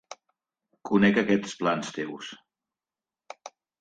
Conec 0.91 1.19
aquests 1.23 1.53
plans 1.59 1.91
teus. 1.99 2.33